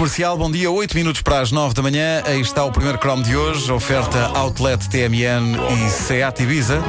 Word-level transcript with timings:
Comercial, 0.00 0.34
bom 0.38 0.50
dia, 0.50 0.70
8 0.70 0.96
minutos 0.96 1.20
para 1.20 1.40
as 1.40 1.52
9 1.52 1.74
da 1.74 1.82
manhã. 1.82 2.22
Aí 2.24 2.40
está 2.40 2.64
o 2.64 2.72
primeiro 2.72 2.96
Chrome 2.96 3.22
de 3.22 3.36
hoje. 3.36 3.70
Oferta 3.70 4.30
Outlet 4.34 4.88
TMN 4.88 5.58
e 5.74 5.90
Seat 5.90 6.42
Ibiza. 6.42 6.82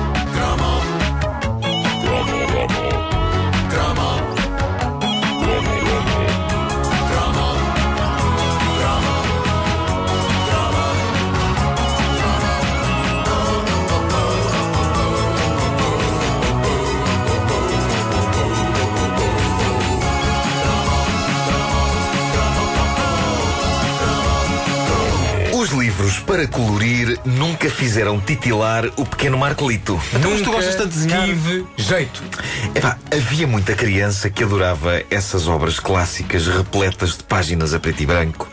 Livros 25.71 26.19
para 26.19 26.47
colorir 26.47 27.17
nunca 27.25 27.69
fizeram 27.69 28.19
titilar 28.19 28.85
o 28.97 29.05
pequeno 29.05 29.37
Marcolito. 29.37 29.99
Então, 30.13 30.31
mas 30.31 30.41
tu 30.41 30.51
gostas 30.51 30.75
tanto 30.75 30.89
de 30.89 30.95
desenhar? 30.95 31.25
tive 31.25 31.65
jeito. 31.77 32.23
Epá, 32.75 32.97
havia 33.11 33.47
muita 33.47 33.73
criança 33.73 34.29
que 34.29 34.43
adorava 34.43 35.01
essas 35.09 35.47
obras 35.47 35.79
clássicas 35.79 36.47
repletas 36.47 37.17
de 37.17 37.23
páginas 37.23 37.73
a 37.73 37.79
preto 37.79 38.03
e 38.03 38.05
branco 38.05 38.50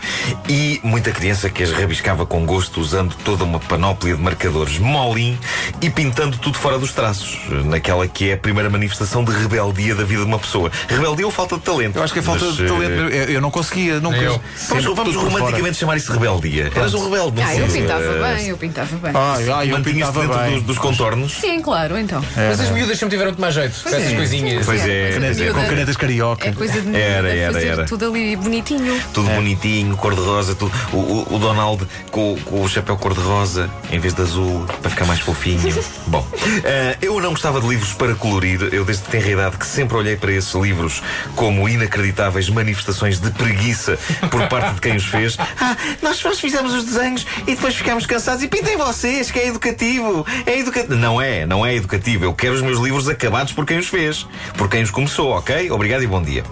e 0.48 0.80
muita 0.82 1.10
criança 1.10 1.48
que 1.48 1.62
as 1.62 1.70
rabiscava 1.70 2.24
com 2.26 2.44
gosto 2.44 2.80
usando 2.80 3.14
toda 3.24 3.44
uma 3.44 3.58
panóplia 3.60 4.14
de 4.14 4.20
marcadores 4.22 4.78
molin 4.78 5.38
e 5.80 5.90
pintando 5.90 6.36
tudo 6.38 6.58
fora 6.58 6.78
dos 6.78 6.92
traços, 6.92 7.38
naquela 7.64 8.06
que 8.06 8.30
é 8.30 8.34
a 8.34 8.36
primeira 8.36 8.68
manifestação 8.70 9.24
de 9.24 9.32
rebeldia 9.32 9.94
da 9.94 10.04
vida 10.04 10.22
de 10.22 10.26
uma 10.28 10.38
pessoa. 10.38 10.70
Rebeldia 10.88 11.26
ou 11.26 11.32
falta 11.32 11.56
de 11.56 11.62
talento? 11.62 11.96
Eu 11.96 12.02
acho 12.02 12.12
que 12.12 12.18
é 12.18 12.22
falta 12.22 12.44
Mas, 12.44 12.56
de 12.56 12.64
eh, 12.64 12.68
talento. 12.68 12.92
Eu, 12.92 13.24
eu 13.34 13.40
não 13.40 13.50
conseguia, 13.50 14.00
nunca. 14.00 14.16
Nem 14.16 14.26
eu. 14.26 14.40
Vamos, 14.68 14.84
vamos 14.96 15.14
romanticamente 15.16 15.76
chamar 15.76 15.96
isso 15.96 16.12
de 16.12 16.18
rebeldia. 16.18 16.70
Eras 16.74 16.94
um 16.94 17.04
rebelde, 17.04 17.40
não 17.40 17.46
Ah, 17.48 17.54
eu 17.56 17.66
pintava 17.68 18.02
Eh, 18.04 18.34
bem, 18.36 18.46
eu 18.48 18.56
pintava 18.56 18.96
bem. 18.96 19.12
Ai, 19.14 19.68
eu 19.70 19.78
Mantinhas-te 19.78 19.92
pintava 19.92 20.20
dentro 20.20 20.38
bem. 20.38 20.54
dos, 20.54 20.62
dos 20.62 20.78
contornos. 20.78 21.32
Sim, 21.32 21.60
claro, 21.60 21.98
então. 21.98 22.24
Mas 22.36 22.60
as 22.60 22.70
miúdas 22.70 22.98
sempre 22.98 23.10
tiveram 23.10 23.30
muito 23.30 23.40
mais 23.40 23.54
jeito 23.54 23.82
com 23.82 23.88
essas 23.88 24.12
é, 24.12 24.16
coisinhas. 24.16 24.64
Pois 24.66 24.80
é, 24.80 24.84
coisa 24.84 25.20
pois 25.20 25.36
de 25.36 25.42
é. 25.42 25.44
miúda. 25.46 25.60
Com 25.60 25.66
canetas 25.68 25.96
carioca. 25.96 26.48
É 26.48 26.52
coisa 26.52 26.80
de 26.80 26.96
Era, 26.96 27.30
de 27.30 27.38
era, 27.38 27.52
fazer 27.52 27.66
era. 27.66 27.84
tudo 27.84 28.06
ali 28.06 28.36
bonitinho. 28.36 29.00
Tudo 29.12 29.28
bonitinho, 29.30 29.96
cor-de-rosa. 30.18 30.56
O, 30.92 30.96
o, 30.96 31.36
o 31.36 31.38
Donald 31.38 31.86
com, 32.10 32.36
com 32.44 32.62
o 32.62 32.68
chapéu 32.68 32.96
cor-de-rosa 32.96 33.70
em 33.90 33.98
vez 33.98 34.14
de 34.14 34.22
azul, 34.22 34.66
para 34.80 34.90
ficar 34.90 35.06
mais 35.06 35.20
fofinho. 35.20 35.60
Bom, 36.06 36.26
eh, 36.64 36.96
eu 37.00 37.20
não 37.20 37.30
gostava 37.30 37.60
de 37.60 37.66
livros 37.66 37.92
para 37.92 38.14
colorir. 38.14 38.62
Eu, 38.72 38.84
desde 38.84 39.04
que 39.04 39.10
tenho 39.10 39.24
a 39.24 39.30
idade, 39.30 39.56
que 39.56 39.66
sempre 39.66 39.96
olhei 39.96 40.16
para 40.16 40.32
esses 40.32 40.54
livros 40.54 41.02
como 41.34 41.68
inacreditáveis 41.68 42.48
manifestações 42.48 43.20
de 43.20 43.30
preguiça 43.30 43.98
por 44.30 44.46
parte 44.48 44.74
de 44.74 44.80
quem 44.80 44.96
os 44.96 45.04
fez. 45.04 45.36
Ah, 45.60 45.76
nós, 46.02 46.22
nós 46.22 46.38
fizemos 46.38 46.72
os 46.72 46.84
desenhos 46.84 47.26
e 47.42 47.54
depois 47.54 47.74
ficámos 47.74 48.06
cansados. 48.06 48.42
E 48.44 48.48
pintem 48.48 48.76
vocês, 48.76 49.30
que 49.30 49.40
é 49.40 49.48
educativo. 49.48 50.24
É 50.46 50.58
educativo. 50.58 50.94
Não 50.94 51.20
é, 51.20 51.44
não 51.44 51.66
é 51.66 51.74
educativo. 51.74 52.24
Eu 52.24 52.32
quero 52.32 52.54
os 52.54 52.62
meus 52.62 52.78
livros 52.78 53.08
acabados 53.08 53.52
por 53.52 53.66
quem 53.66 53.78
os 53.78 53.88
fez, 53.88 54.26
por 54.56 54.68
quem 54.68 54.82
os 54.82 54.90
começou, 54.90 55.30
ok? 55.30 55.70
Obrigado 55.70 56.04
e 56.04 56.06
bom 56.06 56.22
dia. 56.22 56.44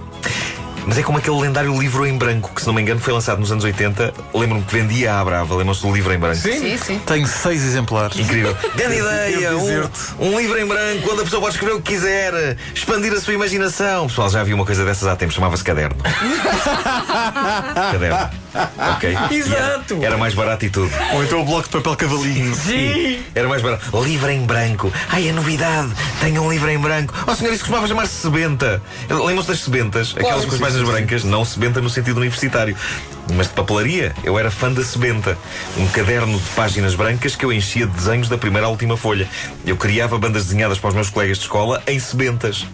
Mas 0.86 0.96
é 0.98 1.02
como 1.02 1.18
aquele 1.18 1.40
lendário 1.40 1.76
livro 1.78 2.06
em 2.06 2.16
branco, 2.16 2.52
que 2.54 2.60
se 2.60 2.66
não 2.66 2.72
me 2.72 2.80
engano 2.80 3.00
foi 3.00 3.12
lançado 3.12 3.40
nos 3.40 3.50
anos 3.50 3.64
80. 3.64 4.14
Lembro-me 4.32 4.62
que 4.62 4.72
vendia 4.72 5.18
à 5.18 5.24
Brava, 5.24 5.56
lembram-se 5.56 5.82
do 5.82 5.92
livro 5.92 6.12
em 6.12 6.18
branco? 6.18 6.36
Sim. 6.36 6.60
Sim, 6.60 6.78
sim. 6.78 7.00
Tenho 7.04 7.26
seis 7.26 7.64
exemplares. 7.64 8.16
Incrível. 8.16 8.56
Grande 8.76 8.98
ideia! 8.98 9.56
Um, 9.56 10.28
um 10.28 10.38
livro 10.38 10.58
em 10.58 10.64
branco 10.64 11.10
onde 11.10 11.22
a 11.22 11.24
pessoa 11.24 11.42
pode 11.42 11.54
escrever 11.54 11.74
o 11.74 11.80
que 11.80 11.92
quiser, 11.92 12.56
expandir 12.72 13.12
a 13.12 13.20
sua 13.20 13.34
imaginação. 13.34 14.06
Pessoal, 14.06 14.30
já 14.30 14.40
havia 14.40 14.54
uma 14.54 14.64
coisa 14.64 14.84
dessas 14.84 15.08
há 15.08 15.16
tempo, 15.16 15.32
chamava-se 15.32 15.64
caderno. 15.64 15.96
caderno. 17.74 18.45
Ok. 18.96 19.16
Exato. 19.30 19.94
Era, 19.96 20.06
era 20.06 20.16
mais 20.18 20.34
barato 20.34 20.64
e 20.64 20.70
tudo. 20.70 20.90
Ou 21.12 21.24
então 21.24 21.40
o 21.40 21.44
bloco 21.44 21.64
de 21.64 21.70
papel 21.70 21.96
cavalinho. 21.96 22.54
Sim. 22.54 23.22
Era 23.34 23.48
mais 23.48 23.62
barato. 23.62 24.02
Livro 24.02 24.30
em 24.30 24.44
branco. 24.44 24.92
Ai, 25.08 25.28
é 25.28 25.32
novidade. 25.32 25.92
Tenho 26.20 26.42
um 26.42 26.50
livro 26.50 26.69
em 26.70 26.78
branco. 26.78 27.14
Oh, 27.26 27.34
senhor, 27.34 27.53
isso 27.53 27.60
costumava 27.60 27.86
chamar-se 27.86 28.14
sebenta. 28.14 28.82
Lembram-se 29.08 29.48
das 29.48 29.60
sebentas? 29.60 30.14
Aquelas 30.16 30.44
que 30.44 30.48
com 30.48 30.54
as 30.54 30.60
páginas 30.60 30.88
brancas. 30.88 31.25
Não 31.25 31.44
sebenta 31.44 31.81
no 31.81 31.91
sentido 31.91 32.19
universitário. 32.19 32.76
Mas 33.34 33.48
de 33.48 33.54
papelaria, 33.54 34.14
eu 34.22 34.38
era 34.38 34.50
fã 34.50 34.72
da 34.72 34.84
sebenta. 34.84 35.36
Um 35.76 35.86
caderno 35.88 36.38
de 36.38 36.48
páginas 36.50 36.94
brancas 36.94 37.34
que 37.34 37.44
eu 37.44 37.52
enchia 37.52 37.86
de 37.86 37.92
desenhos 37.92 38.28
da 38.28 38.38
primeira 38.38 38.66
à 38.66 38.70
última 38.70 38.97
folha. 38.97 39.28
Eu 39.66 39.76
criava 39.76 40.16
bandas 40.19 40.44
desenhadas 40.47 40.78
para 40.78 40.88
os 40.88 40.94
meus 40.94 41.10
colegas 41.10 41.38
de 41.38 41.44
escola 41.44 41.82
em 41.86 41.98
sebentas. 41.98 42.64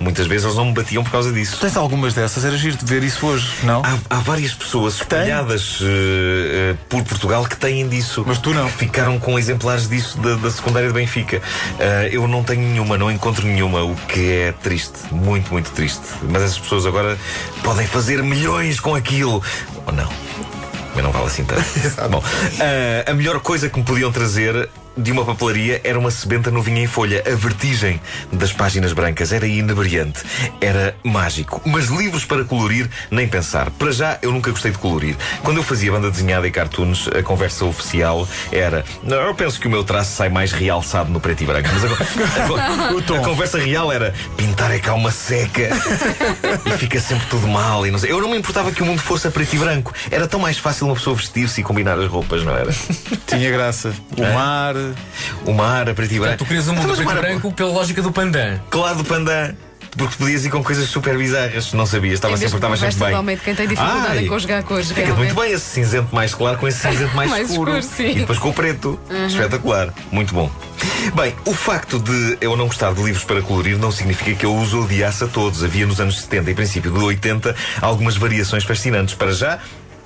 Muitas 0.00 0.26
vezes 0.26 0.46
eles 0.46 0.56
não 0.56 0.64
me 0.64 0.72
batiam 0.72 1.04
por 1.04 1.12
causa 1.12 1.30
disso. 1.30 1.58
Tens 1.60 1.76
algumas 1.76 2.14
dessas? 2.14 2.42
Era 2.42 2.56
giro 2.56 2.74
de 2.78 2.84
ver 2.86 3.02
isso 3.02 3.26
hoje, 3.26 3.46
não? 3.64 3.82
Há, 3.84 3.98
há 4.08 4.16
várias 4.20 4.54
pessoas 4.54 4.94
espalhadas 4.94 5.78
eh, 5.82 6.72
eh, 6.72 6.76
por 6.88 7.04
Portugal 7.04 7.44
que 7.44 7.54
têm 7.54 7.86
disso. 7.86 8.24
Mas 8.26 8.38
tu 8.38 8.54
não. 8.54 8.66
Ficaram 8.70 9.18
com 9.18 9.38
exemplares 9.38 9.90
disso 9.90 10.18
da, 10.18 10.36
da 10.36 10.50
secundária 10.50 10.88
de 10.88 10.94
Benfica. 10.94 11.42
Eh, 11.78 12.08
eu 12.12 12.26
não 12.26 12.42
tenho 12.42 12.62
nenhuma, 12.62 12.96
não 12.96 13.12
encontro 13.12 13.46
nenhuma, 13.46 13.82
o 13.82 13.94
que 13.94 14.32
é 14.32 14.52
triste. 14.52 15.12
Muito, 15.12 15.52
muito 15.52 15.70
triste. 15.72 16.00
Mas 16.22 16.44
essas 16.44 16.58
pessoas 16.58 16.86
agora 16.86 17.18
podem 17.62 17.86
fazer 17.86 18.22
milhões 18.22 18.80
com 18.80 18.94
aquilo. 18.94 19.42
Ou 19.86 19.92
não. 19.92 20.08
Mas 20.94 21.04
não 21.04 21.12
vale 21.12 21.26
assim 21.26 21.44
tanto. 21.44 21.62
Bom, 22.10 22.22
eh, 22.58 23.04
a 23.06 23.12
melhor 23.12 23.38
coisa 23.40 23.68
que 23.68 23.78
me 23.78 23.84
podiam 23.84 24.10
trazer 24.10 24.68
de 24.96 25.12
uma 25.12 25.24
papelaria 25.24 25.80
era 25.84 25.98
uma 25.98 26.10
sebenta 26.10 26.50
novinha 26.50 26.82
em 26.82 26.86
folha. 26.86 27.22
A 27.26 27.34
vertigem 27.34 28.00
das 28.32 28.52
páginas 28.52 28.92
brancas 28.92 29.32
era 29.32 29.46
inebriante. 29.46 30.20
Era 30.60 30.94
mágico. 31.04 31.60
Mas 31.64 31.86
livros 31.86 32.24
para 32.24 32.44
colorir, 32.44 32.88
nem 33.10 33.26
pensar. 33.28 33.70
Para 33.70 33.92
já, 33.92 34.18
eu 34.22 34.32
nunca 34.32 34.50
gostei 34.50 34.70
de 34.70 34.78
colorir. 34.78 35.16
Quando 35.42 35.58
eu 35.58 35.62
fazia 35.62 35.90
banda 35.92 36.10
desenhada 36.10 36.46
e 36.46 36.50
cartoons, 36.50 37.08
a 37.08 37.22
conversa 37.22 37.64
oficial 37.64 38.26
era: 38.52 38.84
Não, 39.02 39.16
eu 39.18 39.34
penso 39.34 39.58
que 39.60 39.66
o 39.66 39.70
meu 39.70 39.84
traço 39.84 40.14
sai 40.16 40.28
mais 40.28 40.52
realçado 40.52 41.10
no 41.10 41.20
preto 41.20 41.42
e 41.42 41.46
branco. 41.46 41.68
Mas 41.72 41.84
a, 41.84 41.88
a- 43.16 43.20
a 43.20 43.24
conversa 43.24 43.58
real 43.58 43.90
era: 43.92 44.12
pintar 44.36 44.70
é 44.74 44.78
cá 44.78 44.94
uma 44.94 45.10
seca 45.10 45.68
e 46.66 46.70
fica 46.78 47.00
sempre 47.00 47.26
tudo 47.28 47.46
mal. 47.48 47.86
E 47.86 47.90
não 47.90 47.98
sei. 47.98 48.10
Eu 48.12 48.20
não 48.20 48.30
me 48.30 48.38
importava 48.38 48.72
que 48.72 48.82
o 48.82 48.86
mundo 48.86 49.00
fosse 49.00 49.26
a 49.26 49.30
preto 49.30 49.54
e 49.54 49.58
branco. 49.58 49.92
Era 50.10 50.26
tão 50.26 50.40
mais 50.40 50.58
fácil 50.58 50.86
uma 50.86 50.94
pessoa 50.94 51.16
vestir-se 51.16 51.60
e 51.60 51.64
combinar 51.64 51.98
as 51.98 52.08
roupas, 52.08 52.42
não 52.44 52.56
era? 52.56 52.70
Tinha 53.26 53.50
graça. 53.50 53.92
O 54.16 54.22
É? 54.24 54.32
O 55.46 55.52
mar 55.52 55.88
a 55.88 55.94
preto 55.94 56.14
e 56.14 56.20
branco. 56.20 56.38
Tu 56.38 56.44
querias 56.46 56.68
um 56.68 56.72
Então, 56.72 56.84
mundo 56.86 56.96
preto 56.96 57.10
e 57.10 57.20
branco 57.20 57.52
pela 57.52 57.70
lógica 57.70 58.02
do 58.02 58.12
pandan. 58.12 58.58
Claro 58.70 58.96
do 58.98 59.04
pandan. 59.04 59.54
Porque 59.96 60.14
podias 60.18 60.44
ir 60.44 60.50
com 60.50 60.62
coisas 60.62 60.88
super 60.88 61.18
bizarras. 61.18 61.72
Não 61.72 61.84
sabias, 61.84 62.14
estava 62.14 62.36
vez 62.36 62.48
sempre, 62.48 62.58
estava 62.58 62.76
sempre 62.76 62.96
bem. 63.00 63.08
realmente, 63.08 63.42
quem 63.42 63.54
tem 63.56 63.66
dificuldade 63.66 64.06
Ai, 64.08 64.24
em 64.24 64.28
conjugar 64.28 64.62
cores, 64.62 64.86
Fica 64.86 65.00
realmente. 65.00 65.32
muito 65.32 65.40
bem 65.40 65.52
esse 65.52 65.64
cinzento 65.64 66.14
mais 66.14 66.32
claro 66.32 66.58
com 66.58 66.68
esse 66.68 66.78
cinzento 66.78 67.16
mais, 67.16 67.28
Mais 67.28 67.50
escuro. 67.50 67.76
escuro, 67.76 67.96
sim. 67.96 68.04
Uhum. 68.04 68.10
E 68.10 68.14
depois 68.20 68.38
com 68.38 68.50
o 68.50 68.54
preto. 68.54 69.00
Espetacular. 69.26 69.92
Muito 70.12 70.32
bom. 70.32 70.48
Bem, 71.16 71.34
o 71.44 71.52
facto 71.52 71.98
de 71.98 72.38
eu 72.40 72.56
não 72.56 72.68
gostar 72.68 72.94
de 72.94 73.02
livros 73.02 73.24
para 73.24 73.42
colorir 73.42 73.78
não 73.78 73.90
significa 73.90 74.32
que 74.32 74.46
eu 74.46 74.56
os 74.56 74.72
odiasse 74.72 75.24
a 75.24 75.26
todos. 75.26 75.64
Havia 75.64 75.86
nos 75.86 76.00
anos 76.00 76.20
70 76.20 76.52
e 76.52 76.54
princípio 76.54 76.92
de 76.92 76.98
80 76.98 77.56
algumas 77.82 78.16
variações 78.16 78.62
fascinantes. 78.62 79.16
Para 79.16 79.32
já. 79.32 79.58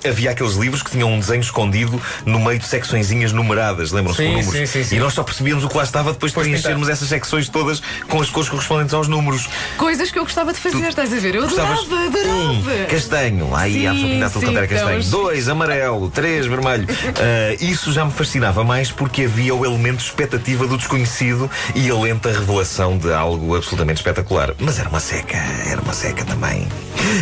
Havia 0.07 0.31
aqueles 0.31 0.53
livros 0.55 0.81
que 0.83 0.91
tinham 0.91 1.11
um 1.11 1.19
desenho 1.19 1.41
escondido 1.41 2.01
no 2.25 2.39
meio 2.39 2.59
de 2.59 2.65
secçõezinhas 2.67 3.31
numeradas, 3.31 3.91
lembram-se 3.91 4.21
Sim, 4.21 4.25
com 4.27 4.31
números? 4.39 4.53
sim, 4.53 4.65
sim, 4.65 4.83
sim. 4.83 4.95
E 4.95 4.99
nós 4.99 5.13
só 5.13 5.23
percebíamos 5.23 5.63
o 5.63 5.69
que 5.69 5.77
lá 5.77 5.83
estava 5.83 6.11
depois 6.13 6.31
de 6.31 6.39
preenchermos 6.39 6.89
essas 6.89 7.07
secções 7.09 7.49
todas 7.49 7.81
com 8.09 8.21
as 8.21 8.29
cores 8.29 8.49
correspondentes 8.49 8.93
aos 8.93 9.07
números. 9.07 9.47
Coisas 9.77 10.11
que 10.11 10.19
eu 10.19 10.23
gostava 10.23 10.53
de 10.53 10.59
fazer, 10.59 10.87
estás 10.87 11.11
a 11.11 11.17
ver? 11.17 11.35
Eu 11.35 11.43
adorava, 11.45 11.71
adorava. 12.05 12.33
Um, 12.43 12.85
castanho. 12.89 13.55
Aí 13.55 13.87
há 13.87 13.91
ainda 13.91 14.29
tudo 14.29 14.45
quanto 14.45 14.57
era 14.57 14.65
então, 14.65 14.77
castanho. 14.77 14.99
os- 14.99 15.09
Dois, 15.09 15.49
amarelo. 15.49 16.09
Três, 16.09 16.45
vermelho. 16.45 16.85
Ah, 17.17 17.55
isso 17.59 17.91
já 17.93 18.03
me 18.05 18.11
fascinava 18.11 18.63
mais 18.63 18.91
porque 18.91 19.23
havia 19.23 19.53
o 19.55 19.65
elemento 19.65 19.99
expectativa 20.03 20.67
do 20.67 20.77
desconhecido 20.77 21.49
e 21.73 21.89
a 21.89 21.95
lenta 21.95 22.29
revelação 22.31 22.97
de 22.97 23.11
algo 23.13 23.55
absolutamente 23.55 23.97
espetacular. 23.97 24.53
Mas 24.59 24.77
era 24.79 24.89
uma 24.89 24.99
seca, 24.99 25.37
era 25.69 25.81
uma 25.81 25.93
seca 25.93 26.23
também. 26.25 26.67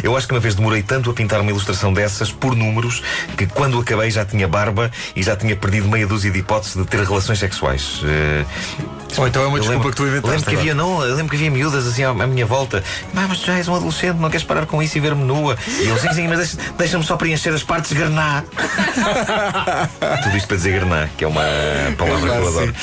Eu 0.04 0.16
acho 0.18 0.28
que 0.28 0.34
uma 0.34 0.40
vez 0.40 0.56
demorei 0.56 0.82
tanto 0.82 1.10
a 1.10 1.14
pintar 1.14 1.40
uma 1.42 1.52
ilustração 1.52 1.94
dessas 1.94 2.32
por 2.32 2.56
números 2.74 3.04
que 3.38 3.46
quando 3.46 3.80
acabei 3.80 4.10
já 4.10 4.26
tinha 4.26 4.48
barba 4.48 4.90
e 5.16 5.22
já 5.22 5.36
tinha 5.36 5.56
perdido 5.56 5.88
meia 5.88 6.08
dúzia 6.08 6.32
de 6.32 6.40
hipóteses 6.40 6.76
de 6.76 6.86
ter 6.86 7.04
relações 7.04 7.38
sexuais. 7.40 8.02
Ah, 8.04 8.46
Ou 9.18 9.28
então 9.28 9.44
é 9.44 9.48
uma 9.48 9.58
eu 9.58 9.62
desculpa 9.62 9.86
lembro, 9.86 9.90
que 9.92 9.96
tu 9.98 10.04
inventaste. 10.08 10.30
lembro 10.38 10.50
que 10.50 10.56
havia, 10.56 10.74
não, 10.74 10.98
lembro 11.00 11.30
que 11.30 11.36
havia 11.36 11.52
miúdas 11.52 11.86
assim 11.86 12.04
à, 12.04 12.14
minha 12.14 12.46
volta. 12.46 12.84
"Mas, 13.14 13.28
mas 13.30 13.40
tu 13.40 13.46
já 13.48 13.54
és 13.58 13.68
um 13.68 13.76
adolescente, 13.76 14.18
não 14.18 14.30
queres 14.30 14.44
parar 14.46 14.66
com 14.66 14.82
isso 14.82 14.98
e 14.98 15.02
ver-me 15.02 15.24
nua? 15.24 15.56
E 15.68 15.88
eu, 15.88 15.98
sim, 16.00 16.12
sim, 16.14 16.28
mas 16.28 16.40
deixa- 16.40 16.58
deixa-me 16.78 17.04
só 17.04 17.16
preencher 17.16 17.54
as 17.54 17.62
partes 17.64 17.94
garná. 17.94 18.44
Tudo 20.24 20.38
isto 20.38 20.48
para 20.48 20.58
dizer 20.58 20.80
garná, 20.80 21.08
que 21.18 21.24
é 21.24 21.28
uma 21.28 21.44
palavra 21.98 22.20
que 22.32 22.38
eu 22.38 22.48
adoro. 22.48 22.74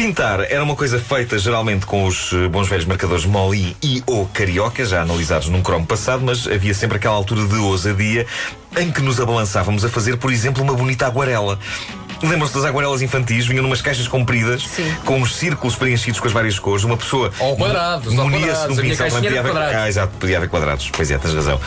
Pintar 0.00 0.46
era 0.48 0.64
uma 0.64 0.74
coisa 0.74 0.98
feita 0.98 1.38
geralmente 1.38 1.84
com 1.84 2.06
os 2.06 2.32
eh, 2.32 2.48
bons 2.48 2.66
velhos 2.66 2.86
marcadores 2.86 3.26
Molly 3.26 3.76
e 3.82 4.02
ou 4.06 4.24
Carioca, 4.32 4.82
já 4.82 5.02
analisados 5.02 5.50
num 5.50 5.60
cromo 5.60 5.84
passado, 5.84 6.22
mas 6.24 6.46
havia 6.46 6.72
sempre 6.72 6.96
aquela 6.96 7.14
altura 7.14 7.46
de 7.46 7.56
ousadia 7.56 8.26
em 8.78 8.90
que 8.90 9.02
nos 9.02 9.20
abalançávamos 9.20 9.84
a 9.84 9.90
fazer, 9.90 10.16
por 10.16 10.32
exemplo, 10.32 10.62
uma 10.62 10.72
bonita 10.72 11.04
aguarela. 11.04 11.58
Lembram-se 12.22 12.54
das 12.54 12.64
aguarelas 12.64 13.02
infantis? 13.02 13.46
Vinham 13.46 13.62
numas 13.62 13.82
caixas 13.82 14.08
compridas, 14.08 14.62
Sim. 14.62 14.90
com 15.04 15.20
uns 15.20 15.36
círculos 15.36 15.76
preenchidos 15.76 16.18
com 16.18 16.26
as 16.26 16.32
várias 16.32 16.58
cores. 16.58 16.82
Uma 16.82 16.96
pessoa. 16.96 17.30
Ou 17.38 17.54
quadrados, 17.58 18.06
ou 18.16 18.24
munia-se 18.24 18.68
de 18.68 18.72
um 18.72 18.76
quadrados. 18.76 18.78
A 18.78 18.82
minha 18.82 18.96
pincel. 18.96 19.10
podia 19.10 19.40
haver, 19.40 19.52
quadrados. 19.52 19.76
ah, 19.76 19.88
exato, 19.88 20.12
podia 20.18 20.36
haver 20.38 20.48
quadrados. 20.48 20.90
Pois 20.90 21.10
é, 21.10 21.18
tens 21.18 21.34
razão. 21.34 21.60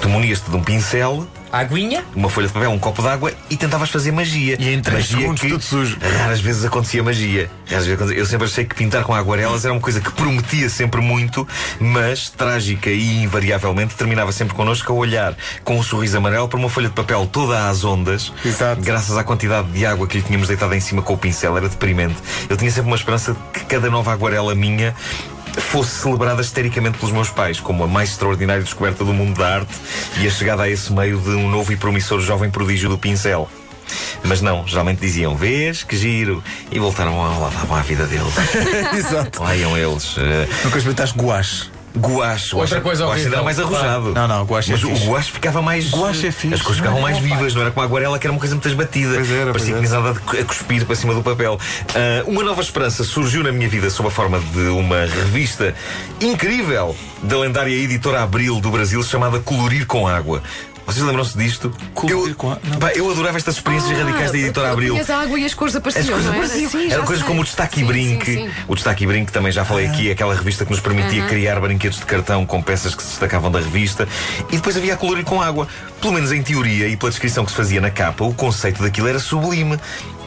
Tu 0.00 0.08
munias-te 0.08 0.50
de 0.50 0.56
um 0.56 0.64
pincel 0.64 1.26
Aguinha? 1.58 2.04
uma 2.14 2.28
folha 2.28 2.46
de 2.46 2.52
papel, 2.52 2.70
um 2.70 2.78
copo 2.78 3.02
d'água 3.02 3.32
e 3.50 3.56
tentavas 3.56 3.90
fazer 3.90 4.12
magia. 4.12 4.56
E 4.58 4.72
em 4.74 4.80
três 4.80 5.02
magia 5.10 5.18
segundos, 5.18 5.40
que 5.42 5.48
tudo 5.48 5.62
sujo. 5.62 5.98
Raras 6.18 6.40
vezes 6.40 6.64
acontecia 6.64 7.02
magia. 7.02 7.50
Raras 7.68 7.86
vezes 7.86 7.92
acontecia- 8.00 8.20
Eu 8.22 8.26
sempre 8.26 8.46
achei 8.46 8.64
que 8.64 8.74
pintar 8.74 9.02
com 9.04 9.14
aguarelas 9.14 9.64
era 9.64 9.72
uma 9.72 9.80
coisa 9.80 10.00
que 10.00 10.10
prometia 10.12 10.68
sempre 10.68 11.00
muito, 11.00 11.46
mas 11.80 12.30
trágica 12.30 12.90
e 12.90 13.22
invariavelmente 13.22 13.94
terminava 13.94 14.32
sempre 14.32 14.54
connosco 14.54 14.92
a 14.92 14.94
olhar 14.96 15.36
com 15.62 15.78
um 15.78 15.82
sorriso 15.82 16.16
amarelo 16.16 16.48
para 16.48 16.58
uma 16.58 16.68
folha 16.68 16.88
de 16.88 16.94
papel 16.94 17.26
toda 17.30 17.68
às 17.68 17.84
ondas. 17.84 18.32
Exato. 18.44 18.82
Graças 18.82 19.16
à 19.16 19.24
quantidade 19.24 19.68
de 19.72 19.84
água 19.86 20.06
que 20.06 20.18
lhe 20.18 20.22
tínhamos 20.22 20.48
deitado 20.48 20.74
em 20.74 20.80
cima 20.80 21.02
com 21.02 21.14
o 21.14 21.18
pincel, 21.18 21.56
era 21.56 21.68
deprimente. 21.68 22.16
Eu 22.48 22.56
tinha 22.56 22.70
sempre 22.70 22.88
uma 22.90 22.96
esperança 22.96 23.32
de 23.34 23.38
que 23.60 23.64
cada 23.66 23.90
nova 23.90 24.12
aguarela 24.12 24.54
minha 24.54 24.94
fosse 25.60 25.90
celebrada 26.00 26.40
histericamente 26.42 26.98
pelos 26.98 27.12
meus 27.12 27.30
pais 27.30 27.60
como 27.60 27.84
a 27.84 27.86
mais 27.86 28.10
extraordinária 28.10 28.62
descoberta 28.62 29.04
do 29.04 29.12
mundo 29.12 29.38
da 29.38 29.56
arte 29.56 29.72
e 30.20 30.26
a 30.26 30.30
chegada 30.30 30.62
a 30.64 30.68
esse 30.68 30.92
meio 30.92 31.18
de 31.20 31.30
um 31.30 31.48
novo 31.50 31.72
e 31.72 31.76
promissor 31.76 32.20
jovem 32.20 32.50
prodígio 32.50 32.88
do 32.88 32.98
pincel. 32.98 33.48
Mas 34.24 34.40
não, 34.40 34.66
geralmente 34.66 35.00
diziam, 35.00 35.36
vês, 35.36 35.82
que 35.82 35.96
giro, 35.96 36.42
e 36.70 36.78
voltaram 36.78 37.22
a, 37.22 37.38
lá 37.38 37.50
davam 37.50 37.76
à 37.76 37.82
vida 37.82 38.06
deles. 38.06 38.32
Exato. 38.96 39.42
Lá 39.42 39.54
iam 39.54 39.76
eles. 39.76 40.16
eh, 40.18 40.48
Nunca 40.64 40.78
experimentaste 40.78 41.18
guache. 41.18 41.70
Guache, 41.96 42.56
Outra 42.56 42.80
coisa 42.80 43.04
guache 43.06 43.24
ainda 43.24 43.36
era 43.36 43.42
horrível. 43.42 43.44
mais 43.44 43.58
arrojado. 43.60 44.12
Não, 44.14 44.26
não, 44.26 44.44
guache 44.44 44.70
é 44.72 44.76
Mas 44.76 44.82
fixe. 44.82 45.06
o 45.06 45.10
guache 45.12 45.30
ficava 45.32 45.62
mais. 45.62 45.90
Guache 45.92 46.26
é 46.26 46.32
fixe. 46.32 46.54
As 46.54 46.62
cores 46.62 46.78
ficavam 46.78 47.00
mais 47.00 47.18
vivas, 47.18 47.54
não 47.54 47.62
era 47.62 47.70
como 47.70 47.82
a 47.82 47.84
aguarela 47.88 48.18
que 48.18 48.26
era 48.26 48.32
uma 48.32 48.40
coisa 48.40 48.54
muito 48.54 48.66
esbatida. 48.68 49.14
Pois 49.14 49.30
era, 49.30 49.52
Parecia 49.52 49.76
pois 49.76 49.88
que 49.90 49.96
tinha 50.28 50.40
a 50.42 50.44
cuspir 50.44 50.84
para 50.84 50.96
cima 50.96 51.14
do 51.14 51.22
papel. 51.22 51.58
Ah, 51.94 52.24
uma 52.26 52.42
nova 52.42 52.60
esperança 52.60 53.04
surgiu 53.04 53.44
na 53.44 53.52
minha 53.52 53.68
vida 53.68 53.88
sob 53.90 54.08
a 54.08 54.10
forma 54.10 54.40
de 54.40 54.60
uma 54.68 55.04
revista 55.06 55.72
incrível 56.20 56.96
da 57.22 57.38
lendária 57.38 57.72
editora 57.72 58.22
Abril 58.22 58.60
do 58.60 58.70
Brasil 58.70 59.02
chamada 59.02 59.38
Colorir 59.38 59.86
com 59.86 60.08
Água. 60.08 60.42
Vocês 60.86 61.04
lembram-se 61.04 61.36
disto? 61.38 61.72
Colorir 61.94 62.30
eu, 62.30 62.34
com 62.36 62.50
Água? 62.52 62.60
Não. 62.64 62.78
Pá, 62.78 62.92
eu 62.92 63.10
adorava 63.10 63.36
estas 63.38 63.56
experiências 63.56 63.96
radicais 63.98 64.30
da 64.32 64.38
editora 64.38 64.70
Abril. 64.72 64.92
Punhas 64.94 65.10
a 65.10 65.20
água 65.22 65.38
e 65.40 65.44
as 65.44 65.54
cores 65.54 65.74
As 65.74 65.78
apareciam, 65.78 66.06
coisas 66.06 66.24
não 66.26 66.34
era? 66.34 66.44
apareciam. 66.44 66.70
Sim, 66.70 66.88
já 66.88 66.94
Eram 66.94 67.04
coisas 67.04 67.24
sei. 67.24 67.28
como 67.28 67.40
o 67.40 67.44
Destaque 67.44 67.76
e 67.76 67.80
Sim, 67.80 67.86
Brinque. 67.86 68.26
sim, 68.26 68.46
sim. 68.46 68.50
O 68.68 68.74
Destaque 68.74 69.04
e 69.04 69.06
Brinque 69.06 69.32
também 69.32 69.50
já 69.50 69.64
falei 69.64 69.86
aqui, 69.86 70.10
aquela 70.10 70.34
revista 70.34 70.64
que 70.64 70.70
nos 70.70 70.80
permitia 70.80 71.24
criar 71.26 71.58
brinquedos 71.60 71.98
de 71.98 72.04
cartão 72.04 72.44
com 72.44 72.62
peças 72.62 72.94
que 72.94 73.02
se 73.02 73.10
destacavam 73.10 73.50
da 73.50 73.60
revista. 73.60 74.06
E 74.50 74.56
depois 74.56 74.76
havia 74.76 74.94
a 74.94 74.96
colorir 74.96 75.24
com 75.24 75.40
água. 75.40 75.66
Pelo 76.00 76.12
menos 76.12 76.32
em 76.32 76.42
teoria 76.42 76.86
e 76.86 76.96
pela 76.98 77.10
descrição 77.10 77.44
que 77.46 77.50
se 77.50 77.56
fazia 77.56 77.80
na 77.80 77.90
capa, 77.90 78.22
o 78.24 78.34
conceito 78.34 78.82
daquilo 78.82 79.08
era 79.08 79.18
sublime. 79.18 79.78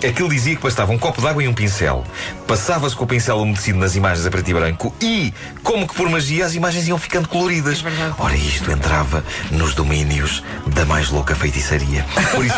Aquilo 0.07 0.30
dizia 0.30 0.56
que 0.56 0.62
bastava 0.62 0.92
um 0.92 0.98
copo 0.98 1.21
de 1.21 1.27
água 1.27 1.44
e 1.44 1.48
um 1.48 1.54
pincel. 1.54 2.04
Passava-se 2.48 2.95
com 2.95 3.04
o 3.04 3.07
pincel 3.07 3.38
umedecido 3.39 3.80
nas 3.80 3.95
imagens 3.95 4.25
a 4.25 4.30
preto 4.31 4.50
e 4.50 4.54
branco 4.54 4.94
e, 5.01 5.33
como 5.63 5.88
que 5.88 5.94
por 5.95 6.07
magia, 6.09 6.45
as 6.45 6.54
imagens 6.56 6.88
iam 6.88 6.98
ficando 7.00 7.27
coloridas. 7.27 7.81
verdade. 7.81 8.13
Ora, 8.19 8.36
isto 8.36 8.71
entrava 8.71 9.24
nos 9.51 9.74
domínios 9.75 10.44
da 10.67 10.85
mais 10.85 11.09
louca 11.09 11.35
feitiçaria. 11.35 12.05
Por 12.33 12.45
isso, 12.45 12.57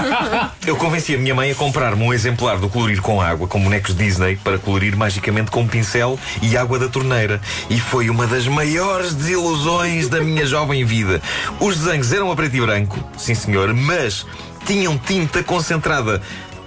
eu 0.65 0.75
convenci 0.75 1.15
a 1.15 1.17
minha 1.17 1.35
mãe 1.35 1.51
a 1.51 1.55
comprar-me 1.55 2.03
um 2.03 2.13
exemplar 2.13 2.57
do 2.57 2.69
colorir 2.69 3.01
com 3.01 3.21
água, 3.21 3.47
com 3.47 3.61
bonecos 3.61 3.95
Disney, 3.95 4.35
para 4.35 4.57
colorir 4.57 4.95
magicamente 4.95 5.51
com 5.51 5.61
um 5.61 5.67
pincel 5.67 6.19
e 6.41 6.57
água 6.57 6.79
da 6.79 6.87
torneira. 6.87 7.41
E 7.69 7.79
foi 7.79 8.09
uma 8.09 8.27
das 8.27 8.47
maiores 8.47 9.13
desilusões 9.13 10.09
da 10.09 10.21
minha 10.21 10.45
jovem 10.45 10.83
vida. 10.83 11.21
Os 11.59 11.77
desenhos 11.77 12.11
eram 12.11 12.31
a 12.31 12.35
preto 12.35 12.55
e 12.55 12.61
branco, 12.61 13.03
sim 13.17 13.35
senhor, 13.35 13.73
mas 13.73 14.25
tinham 14.65 14.97
tinta 14.97 15.43
concentrada. 15.43 16.21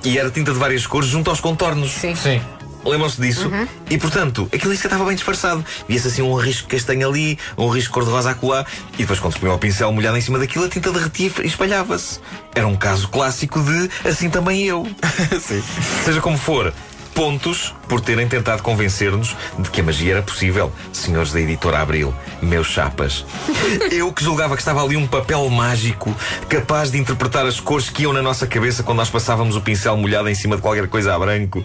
E 0.04 0.18
era 0.18 0.30
tinta 0.30 0.52
de 0.52 0.58
várias 0.58 0.86
cores 0.86 1.08
junto 1.08 1.30
aos 1.30 1.40
contornos. 1.40 1.92
Sim. 1.92 2.14
Sim. 2.14 2.40
Lembram-se 2.84 3.20
disso? 3.20 3.50
E 3.88 3.98
portanto, 3.98 4.48
aquilo 4.52 4.74
sequer 4.74 4.88
estava 4.88 5.04
bem 5.04 5.14
disfarçado. 5.14 5.64
Via-se 5.88 6.08
assim 6.08 6.22
um 6.22 6.34
risco 6.34 6.68
castanho 6.68 7.08
ali, 7.08 7.38
um 7.56 7.68
risco 7.68 7.94
cor-de-rosa 7.94 8.30
acolá, 8.30 8.66
e 8.94 8.98
depois, 8.98 9.20
quando 9.20 9.34
se 9.34 9.38
punha 9.38 9.52
o 9.52 9.58
pincel 9.58 9.92
molhado 9.92 10.16
em 10.16 10.20
cima 10.20 10.38
daquilo, 10.38 10.64
a 10.64 10.68
tinta 10.68 10.90
derretia 10.90 11.30
e 11.42 11.46
espalhava-se. 11.46 12.20
Era 12.54 12.66
um 12.66 12.76
caso 12.76 13.08
clássico 13.08 13.60
de 13.62 13.90
assim 14.08 14.28
também 14.28 14.64
eu. 14.64 14.86
Sim. 15.40 15.62
Seja 16.04 16.20
como 16.20 16.36
for, 16.36 16.72
pontos 17.14 17.74
por 17.88 18.00
terem 18.00 18.26
tentado 18.26 18.62
convencer-nos 18.62 19.36
de 19.58 19.70
que 19.70 19.80
a 19.80 19.84
magia 19.84 20.14
era 20.14 20.22
possível, 20.22 20.72
senhores 20.92 21.32
da 21.32 21.40
editora 21.40 21.80
Abril, 21.80 22.14
meus 22.40 22.66
chapas. 22.66 23.24
Eu 23.92 24.12
que 24.12 24.24
julgava 24.24 24.54
que 24.56 24.62
estava 24.62 24.82
ali 24.82 24.96
um 24.96 25.06
papel 25.06 25.48
mágico 25.48 26.14
capaz 26.48 26.90
de 26.90 26.98
interpretar 26.98 27.46
as 27.46 27.60
cores 27.60 27.90
que 27.90 28.02
iam 28.02 28.12
na 28.12 28.22
nossa 28.22 28.46
cabeça 28.46 28.82
quando 28.82 28.98
nós 28.98 29.10
passávamos 29.10 29.56
o 29.56 29.60
pincel 29.60 29.96
molhado 29.96 30.28
em 30.28 30.34
cima 30.34 30.56
de 30.56 30.62
qualquer 30.62 30.88
coisa 30.88 31.14
a 31.14 31.18
branco. 31.18 31.62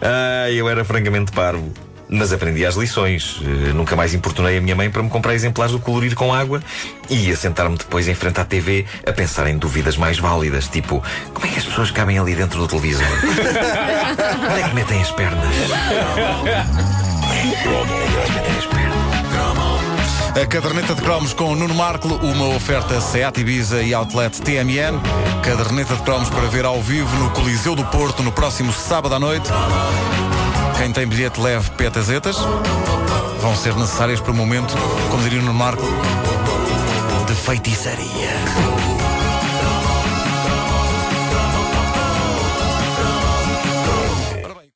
Ah, 0.00 0.50
eu 0.50 0.68
era 0.68 0.84
francamente 0.84 1.32
parvo. 1.32 1.72
Mas 2.08 2.32
aprendi 2.32 2.64
as 2.64 2.74
lições. 2.74 3.40
Eh, 3.42 3.72
nunca 3.72 3.94
mais 3.94 4.14
importunei 4.14 4.58
a 4.58 4.60
minha 4.60 4.74
mãe 4.74 4.90
para 4.90 5.02
me 5.02 5.10
comprar 5.10 5.34
exemplares 5.34 5.72
do 5.72 5.78
colorir 5.78 6.14
com 6.14 6.32
água 6.32 6.62
e 7.10 7.28
ia 7.28 7.36
sentar-me 7.36 7.76
depois 7.76 8.08
em 8.08 8.14
frente 8.14 8.40
à 8.40 8.44
TV 8.44 8.86
a 9.06 9.12
pensar 9.12 9.46
em 9.48 9.58
dúvidas 9.58 9.96
mais 9.96 10.18
válidas, 10.18 10.68
tipo: 10.68 11.02
como 11.34 11.46
é 11.46 11.50
que 11.50 11.58
as 11.58 11.64
pessoas 11.64 11.90
cabem 11.90 12.18
ali 12.18 12.34
dentro 12.34 12.58
do 12.58 12.68
televisor? 12.68 13.06
Onde 14.50 14.60
é 14.60 14.68
que 14.68 14.74
metem 14.74 15.02
as 15.02 15.10
pernas? 15.10 15.54
A 20.40 20.46
caderneta 20.46 20.94
de 20.94 21.02
cromos 21.02 21.32
com 21.32 21.56
Nuno 21.56 21.74
Marco, 21.74 22.08
uma 22.08 22.54
oferta 22.54 23.00
Seat 23.00 23.40
Ibiza 23.40 23.82
e 23.82 23.92
Outlet 23.92 24.40
TMN. 24.40 25.00
Caderneta 25.42 25.96
de 25.96 26.02
cromos 26.02 26.30
para 26.30 26.46
ver 26.46 26.64
ao 26.64 26.80
vivo 26.80 27.14
no 27.16 27.30
Coliseu 27.30 27.74
do 27.74 27.84
Porto 27.86 28.22
no 28.22 28.30
próximo 28.30 28.72
sábado 28.72 29.16
à 29.16 29.18
noite. 29.18 29.48
Quem 30.78 30.92
tem 30.92 31.06
bilhete 31.06 31.40
leve 31.40 31.70
petazetas. 31.72 32.36
Vão 33.40 33.54
ser 33.56 33.74
necessárias 33.74 34.20
para 34.20 34.30
o 34.30 34.34
momento, 34.34 34.74
como 35.10 35.22
diria 35.22 35.40
o 35.40 35.42
Nuno 35.42 35.54
Marco, 35.54 35.82
de 37.26 37.34
feitiçaria. 37.34 38.87